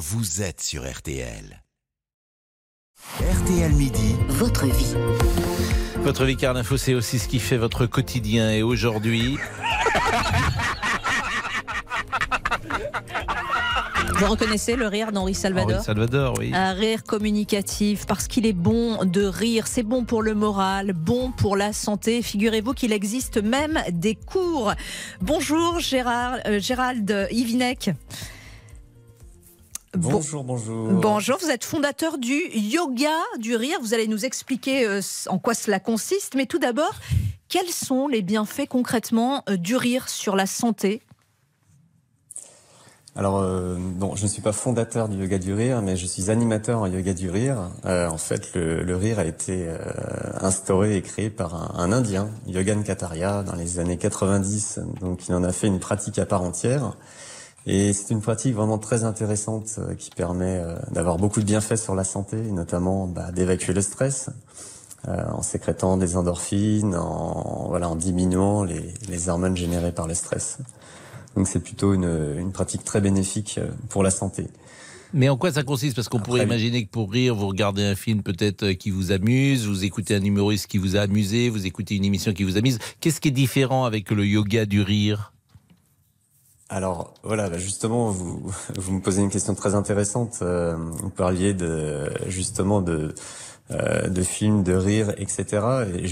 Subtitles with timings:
[0.00, 1.62] vous êtes sur RTL.
[3.18, 4.16] RTL Midi.
[4.28, 4.94] Votre vie.
[5.98, 8.50] Votre vie, car l'info, c'est aussi ce qui fait votre quotidien.
[8.50, 9.36] Et aujourd'hui,
[14.16, 16.50] Vous reconnaissez le rire d'Henri Salvador Henri Salvador, oui.
[16.54, 21.30] Un rire communicatif parce qu'il est bon de rire, c'est bon pour le moral, bon
[21.30, 22.22] pour la santé.
[22.22, 24.72] Figurez-vous qu'il existe même des cours.
[25.20, 27.90] Bonjour Gérard, euh, Gérald Ivinec.
[29.96, 30.88] Bon- Bonjour, bonjour.
[30.92, 33.78] Bonjour, vous êtes fondateur du yoga du rire.
[33.82, 36.34] Vous allez nous expliquer euh, en quoi cela consiste.
[36.36, 36.94] Mais tout d'abord,
[37.48, 41.02] quels sont les bienfaits concrètement euh, du rire sur la santé?
[43.16, 46.30] Alors, euh, non, je ne suis pas fondateur du yoga du rire, mais je suis
[46.30, 47.72] animateur en yoga du rire.
[47.84, 49.76] Euh, en fait, le, le rire a été euh,
[50.40, 54.78] instauré et créé par un, un Indien, Yogan Kataria, dans les années 90.
[55.00, 56.96] Donc, il en a fait une pratique à part entière.
[57.66, 61.76] Et c'est une pratique vraiment très intéressante euh, qui permet euh, d'avoir beaucoup de bienfaits
[61.76, 64.30] sur la santé, notamment bah, d'évacuer le stress.
[65.08, 70.14] euh, en sécrétant des endorphines, en voilà, en diminuant les, les hormones générées par le
[70.14, 70.58] stress.
[71.36, 74.46] Donc c'est plutôt une, une pratique très bénéfique euh, pour la santé.
[75.12, 75.96] Mais en quoi ça consiste?
[75.96, 79.10] Parce qu'on pourrait imaginer que pour rire, vous regardez un film peut-être euh, qui vous
[79.12, 82.56] amuse, vous écoutez un humoriste qui vous a amusé, vous écoutez une émission qui vous
[82.56, 82.78] amuse.
[83.00, 85.32] Qu'est-ce qui est différent avec le yoga du rire?
[86.72, 90.38] Alors voilà, bah, justement, vous, vous me posez une question très intéressante.
[90.42, 93.12] Euh, vous parliez de justement de
[93.72, 95.62] euh, films, de rire, etc.
[95.92, 96.06] Et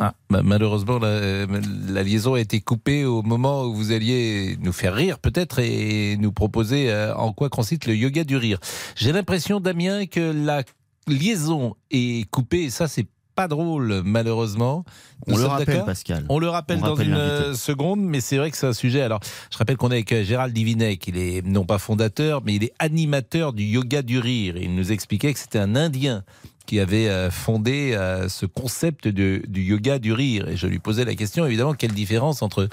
[0.00, 4.72] Ah, bah, malheureusement, la, la liaison a été coupée au moment où vous alliez nous
[4.72, 8.58] faire rire, peut-être, et nous proposer euh, en quoi consiste le yoga du rire.
[8.96, 10.64] J'ai l'impression, Damien, que la
[11.06, 14.84] liaison est coupée, et ça, c'est pas drôle, malheureusement.
[15.26, 16.26] Nous On le rappelle, Pascal.
[16.28, 19.00] On le rappelle On dans rappelle une seconde, mais c'est vrai que c'est un sujet.
[19.00, 22.54] Alors, je rappelle qu'on est avec euh, Gérald Divinet, il est non pas fondateur, mais
[22.54, 24.56] il est animateur du yoga du rire.
[24.56, 26.24] Il nous expliquait que c'était un Indien
[26.66, 30.48] qui avait euh, fondé euh, ce concept de, du yoga du rire.
[30.48, 32.68] Et je lui posais la question, évidemment, quelle différence entre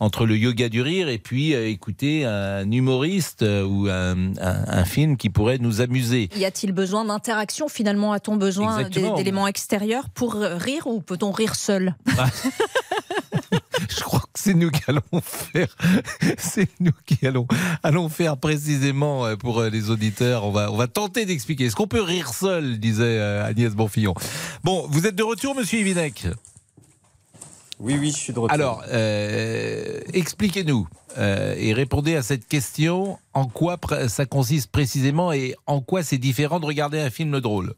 [0.00, 4.64] entre le yoga du rire et puis euh, écouter un humoriste euh, ou un, un-
[4.68, 6.30] un film qui pourrait nous amuser.
[6.36, 8.84] Y a-t-il besoin d'interaction Finalement, a-t-on besoin
[9.16, 11.96] d'éléments extérieurs pour rire ou peut-on rire seul?
[14.48, 15.76] c'est nous qui allons faire,
[16.38, 17.46] c'est nous qui allons,
[17.82, 20.46] allons faire précisément euh, pour euh, les auditeurs.
[20.46, 21.66] On va, on va tenter d'expliquer.
[21.66, 24.14] Est-ce qu'on peut rire seul, disait euh, Agnès Bonfillon.
[24.64, 26.28] Bon, vous êtes de retour, Monsieur Ivinec?
[27.78, 28.54] oui oui, je suis de retour.
[28.54, 30.88] Alors, euh, expliquez-nous
[31.18, 33.18] euh, et répondez à cette question.
[33.34, 33.78] En quoi
[34.08, 37.74] ça consiste précisément et en quoi c'est différent de regarder un film drôle?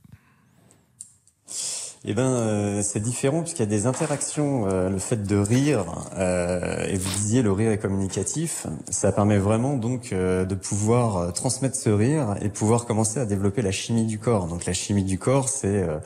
[2.06, 4.66] Eh ben, euh, c'est différent puisqu'il y a des interactions.
[4.66, 5.84] euh, le fait de rire,
[6.16, 11.16] euh, et vous disiez le rire est communicatif, ça permet vraiment donc euh, de pouvoir
[11.19, 14.47] euh, transmettre ce rire et pouvoir commencer à développer la chimie du corps.
[14.47, 15.99] Donc la chimie du corps, c'est euh,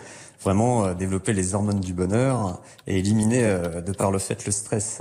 [0.43, 5.01] vraiment développer les hormones du bonheur et éliminer euh, de par le fait le stress.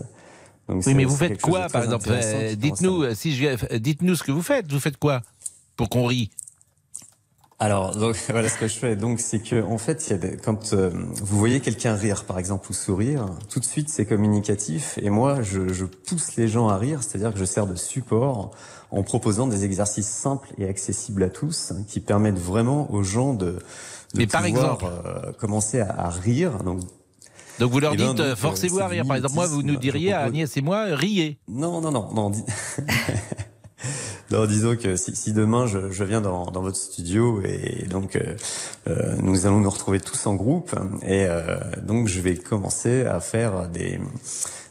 [0.70, 2.08] Donc, Oui, mais vous faites quoi, par exemple
[2.56, 4.72] Dites-nous, si je, dites-nous ce que vous faites.
[4.72, 5.22] Vous faites quoi
[5.76, 6.30] pour qu'on rie?
[7.64, 8.98] Alors donc, voilà ce que je fais.
[8.98, 10.90] Donc c'est que en fait, il y a des, quand euh,
[11.22, 15.00] vous voyez quelqu'un rire par exemple ou sourire, tout de suite c'est communicatif.
[15.02, 18.52] Et moi, je, je pousse les gens à rire, c'est-à-dire que je sers de support
[18.92, 23.34] en proposant des exercices simples et accessibles à tous, hein, qui permettent vraiment aux gens
[23.34, 23.60] de, de
[24.16, 26.64] Mais par pouvoir, exemple euh, commencer à, à rire.
[26.66, 26.82] Donc
[27.60, 29.06] Donc vous leur Eh ben, dites, euh, euh, forcez-vous à c'est rire.
[29.08, 29.82] Par exemple, moi, vous nous mimétisme.
[29.82, 31.40] diriez à Agnès et moi, riez.
[31.48, 32.32] non, non, non, non.
[34.34, 38.16] Non, disons que si, si demain je, je viens dans, dans votre studio et donc
[38.16, 38.36] euh,
[38.88, 40.74] euh, nous allons nous retrouver tous en groupe
[41.04, 44.00] et euh, donc je vais commencer à faire des,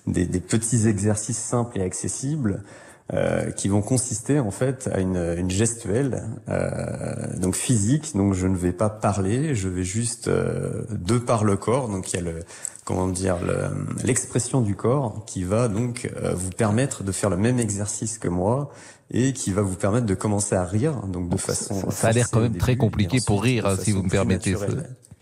[0.09, 2.65] des, des petits exercices simples et accessibles
[3.13, 8.17] euh, qui vont consister en fait à une, une gestuelle euh, donc physique.
[8.17, 11.89] Donc je ne vais pas parler je vais juste euh, de par le corps.
[11.89, 12.41] Donc il y a le
[12.85, 13.71] comment dire le-
[14.05, 18.29] l'expression du corps qui va donc euh, vous permettre de faire le même exercice que
[18.29, 18.71] moi
[19.11, 22.31] et qui va vous permettre de commencer à rire donc de façon Ça a l'air
[22.31, 24.57] quand même très début, compliqué pour rire, si vous me permettez.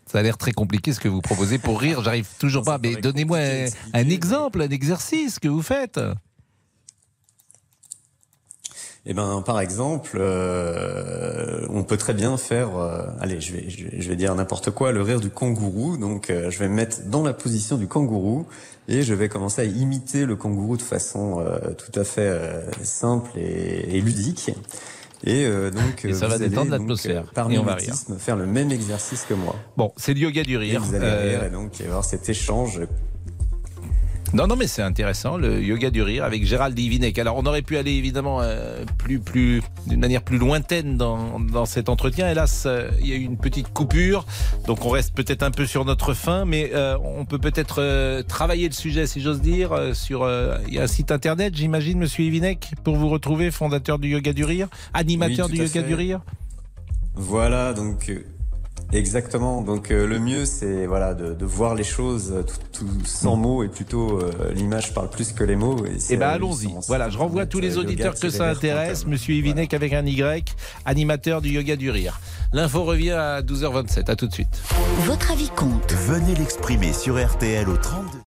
[0.06, 2.02] Ça a l'air très compliqué ce que vous proposez pour rire.
[2.02, 2.78] J'arrive toujours pas.
[2.82, 6.00] Mais donnez-moi un, un exemple, un exercice que vous faites.
[9.12, 13.86] Eh ben, par exemple, euh, on peut très bien faire, euh, allez, je vais, je
[13.86, 15.96] vais, je vais dire n'importe quoi, le rire du kangourou.
[15.96, 18.46] Donc, euh, je vais me mettre dans la position du kangourou
[18.86, 22.62] et je vais commencer à imiter le kangourou de façon euh, tout à fait euh,
[22.84, 24.52] simple et, et ludique.
[25.24, 27.24] Et euh, donc, Et ça va vous allez, détendre l'atmosphère.
[27.34, 29.56] Par Et va mimétisme, faire le même exercice que moi.
[29.76, 30.82] Bon, c'est le yoga du Et rire.
[30.82, 32.82] vous allez rire et donc il va y avoir cet échange
[34.32, 37.18] Non, non, mais c'est intéressant, le yoga du rire avec Gérald Divinek.
[37.18, 41.66] Alors, on aurait pu aller évidemment euh, plus, plus, d'une manière plus lointaine dans, dans
[41.66, 42.30] cet entretien.
[42.30, 44.24] Hélas, euh, il y a eu une petite coupure,
[44.68, 48.68] donc on reste peut-être un peu sur notre fin, mais euh, on peut peut-être travailler
[48.68, 50.28] le sujet, si j'ose dire, sur.
[50.68, 54.32] Il y a un site internet, j'imagine, Monsieur Divinek, pour vous retrouver, fondateur du yoga
[54.32, 55.82] du rire, animateur Oui, du yoga fait.
[55.82, 56.20] du rire.
[57.16, 58.12] Voilà, donc
[58.92, 59.62] exactement.
[59.62, 63.36] Donc euh, le mieux, c'est voilà de, de voir les choses euh, tout, tout sans
[63.36, 65.84] mots et plutôt euh, l'image parle plus que les mots.
[65.86, 66.68] Et c'est, Eh ben allons-y.
[66.86, 69.06] Voilà, je renvoie tous les euh, auditeurs que ça intéresse.
[69.06, 70.54] Monsieur Ivinek avec un Y,
[70.84, 72.20] animateur du yoga du rire.
[72.52, 74.10] L'info revient à 12h27.
[74.10, 74.60] À tout de suite.
[75.04, 75.92] Votre avis compte.
[75.92, 78.29] Venez l'exprimer sur RTL au 32.